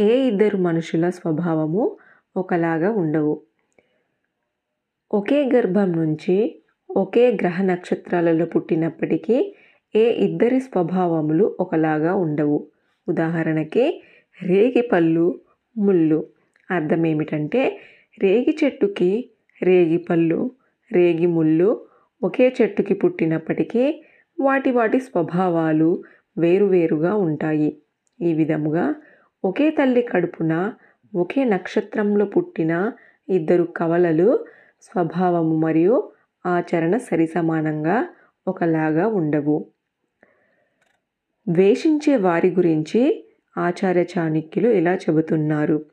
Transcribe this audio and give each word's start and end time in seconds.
ఏ 0.00 0.10
ఇద్దరు 0.28 0.56
మనుషుల 0.56 1.10
స్వభావము 1.10 1.96
ఒకలాగా 2.36 2.92
ఉండవు. 2.92 3.40
ఒకే 5.14 5.50
గర్భం 5.54 5.92
నుంచి 5.92 6.62
ఒకే 6.96 7.32
గ్రహ 7.32 7.62
నక్షత్రాలలో 7.62 8.46
పుట్టినప్పటికీ 8.46 9.54
ఏ 9.96 10.10
ఇద్దరి 10.12 10.60
స్వభావములు 10.60 11.56
ఒకలాగా 11.60 12.14
ఉండవు. 12.14 12.66
ఉదాహరణకి 13.08 14.02
రేగి 14.42 14.82
పళ్ళు 14.82 15.40
ముళ్ళు. 15.76 16.26
అర్థం 16.70 17.06
ఏమిటంటే 17.06 17.80
రేగి 18.22 18.56
చెట్టుకి 18.64 19.30
రేగి 19.62 19.98
పళ్ళు 19.98 20.50
రేగి 20.92 21.26
ముళ్ళు 21.26 21.86
ఒకే 22.22 22.54
చెట్టుకి 22.62 22.94
పుట్టినప్పటికీ 22.94 24.04
వాటి 24.40 24.70
వాటి 24.70 25.00
స్వభావాలు 25.00 26.02
వేరువేరుగా 26.38 27.14
ఉంటాయి. 27.14 27.76
ఈ 28.22 28.32
విధముగా 28.34 28.94
ఒకే 29.44 29.70
తల్లి 29.70 30.02
కడుపున 30.02 30.72
ఒకే 31.14 31.44
నక్షత్రంలో 31.44 32.24
పుట్టిన 32.24 32.92
ఇద్దరు 33.28 33.64
కవలలు 33.76 34.44
స్వభావము 34.82 35.56
మరియు 35.56 36.10
ఆచరణ 36.46 36.96
సరిసమానంగా 36.96 37.96
ఒకలాగా 38.48 39.06
ఉండవు. 39.06 39.56
ద్వేషించే 41.48 42.16
వారి 42.16 42.50
గురించి 42.50 43.24
ఆచార్య 43.56 44.04
చాణక్యులు 44.18 44.68
ఇలా 44.68 44.94
చెబుతున్నారు. 44.94 45.84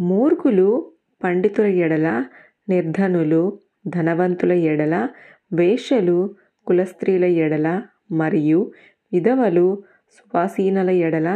మూర్ఖులు 0.00 0.92
పండితుల 1.24 1.66
ఎడల 1.66 2.24
నిర్ధనులు 2.68 3.58
ధనవంతుల 3.88 4.52
ఎడల 4.52 5.08
వేషలు 5.52 6.34
కులస్త్రీల 6.66 7.24
ఎడల 7.24 7.82
మరియు 8.12 8.72
విధవలు 9.12 9.82
సువాసీనల 10.12 10.90
ఎడల 10.90 11.28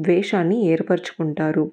ద్వేషాన్ని 0.00 0.64
ఏర్పరచుకుంటారు. 0.64 1.72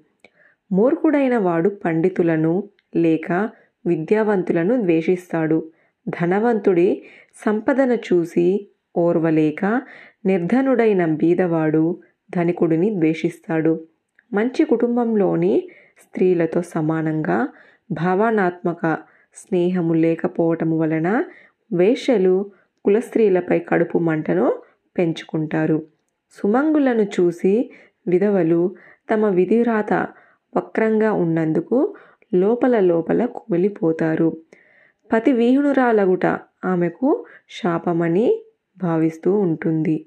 మూర్ఖుడైన 0.72 1.38
వాడు 1.38 1.70
పండితులను 1.70 2.70
లేక 2.96 3.50
విద్యావంతులను 3.86 4.82
ద్వేషిస్తాడు. 4.82 5.70
ధనవంతుడి 6.10 7.04
సంపదను 7.46 7.94
చూసి 7.94 8.68
ఓర్వలేక 8.98 9.82
నిర్ధనుడైన 10.26 11.06
బీదవాడు 11.06 12.00
ధనికుడిని 12.36 12.90
ద్వేషిస్తాడు. 12.90 13.74
మంచి 14.34 14.66
కుటుంబంలోని 14.66 15.70
స్త్రీలతో 16.00 16.62
సమానంగా 16.62 17.48
భావనాత్మక 17.92 18.98
స్నేహము 19.36 19.94
లేకపోవటం 19.94 20.78
వలన 20.80 21.24
వేశ్యలు 21.74 22.52
కులస్త్రీలపై 22.86 23.60
కడుపు 23.60 23.98
మంటను 23.98 24.54
పెంచుకుంటారు. 24.98 25.86
సుమంగులను 26.32 27.02
చూసి 27.02 27.72
విధవలు 28.08 28.62
తమ 29.10 29.26
విధిరాత 29.30 29.94
వక్రంగా 30.56 31.12
ఉన్నందుకు 31.14 31.78
లోపల 32.34 32.80
లోపల 32.80 33.26
కుమిలిపోతారు. 33.26 34.30
పతి 35.10 35.32
వీహునురాలగుట 35.34 36.26
ఆమెకు 36.66 37.10
శాపమని 37.50 38.28
భావిస్తూ 38.78 39.32
ఉంటుంది. 39.40 39.98